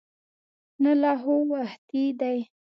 [0.83, 2.37] نه لا خو وختي دی.